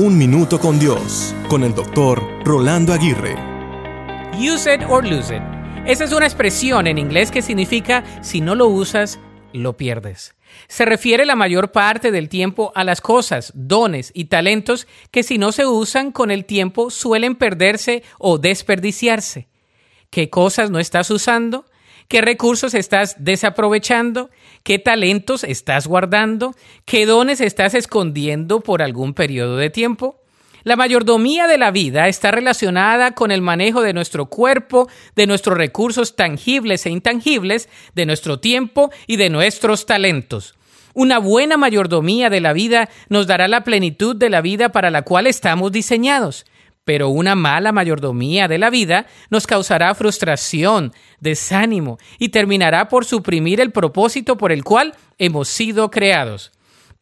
[0.00, 3.34] Un Minuto con Dios, con el doctor Rolando Aguirre.
[4.38, 5.42] Use it or lose it.
[5.86, 9.18] Esa es una expresión en inglés que significa si no lo usas,
[9.52, 10.36] lo pierdes.
[10.68, 15.36] Se refiere la mayor parte del tiempo a las cosas, dones y talentos que si
[15.36, 19.48] no se usan con el tiempo suelen perderse o desperdiciarse.
[20.10, 21.64] ¿Qué cosas no estás usando?
[22.08, 24.30] ¿Qué recursos estás desaprovechando?
[24.62, 26.54] ¿Qué talentos estás guardando?
[26.86, 30.18] ¿Qué dones estás escondiendo por algún periodo de tiempo?
[30.64, 35.58] La mayordomía de la vida está relacionada con el manejo de nuestro cuerpo, de nuestros
[35.58, 40.54] recursos tangibles e intangibles, de nuestro tiempo y de nuestros talentos.
[40.94, 45.02] Una buena mayordomía de la vida nos dará la plenitud de la vida para la
[45.02, 46.46] cual estamos diseñados
[46.88, 53.60] pero una mala mayordomía de la vida nos causará frustración, desánimo y terminará por suprimir
[53.60, 56.50] el propósito por el cual hemos sido creados.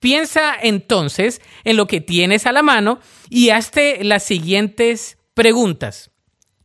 [0.01, 2.99] Piensa entonces en lo que tienes a la mano
[3.31, 6.11] y hazte las siguientes preguntas.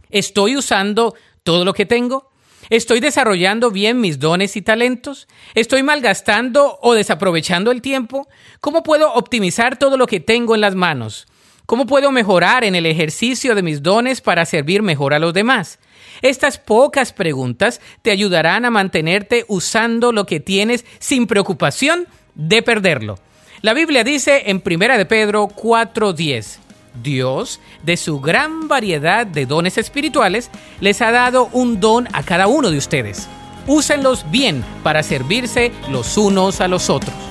[0.09, 1.13] ¿Estoy usando
[1.43, 2.31] todo lo que tengo?
[2.71, 5.27] ¿Estoy desarrollando bien mis dones y talentos?
[5.53, 8.27] ¿Estoy malgastando o desaprovechando el tiempo?
[8.61, 11.27] ¿Cómo puedo optimizar todo lo que tengo en las manos?
[11.71, 15.79] ¿Cómo puedo mejorar en el ejercicio de mis dones para servir mejor a los demás?
[16.21, 23.19] Estas pocas preguntas te ayudarán a mantenerte usando lo que tienes sin preocupación de perderlo.
[23.61, 26.59] La Biblia dice en 1 de Pedro 4:10,
[27.01, 32.47] Dios, de su gran variedad de dones espirituales, les ha dado un don a cada
[32.47, 33.29] uno de ustedes.
[33.65, 37.30] Úsenlos bien para servirse los unos a los otros.